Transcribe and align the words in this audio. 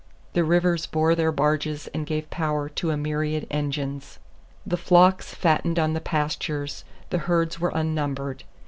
The 0.33 0.43
rivers 0.43 0.87
bore 0.87 1.13
their 1.13 1.31
barges 1.31 1.85
and 1.93 2.07
gave 2.07 2.31
power 2.31 2.67
to 2.69 2.89
a 2.89 2.97
myriad 2.97 3.45
engines. 3.51 4.17
The 4.65 4.75
flocks 4.75 5.35
fattened 5.35 5.77
on 5.77 5.93
the 5.93 6.01
pastures, 6.01 6.83
the 7.11 7.19
herds 7.29 7.59
were 7.59 7.69
unnumbered. 7.75 8.43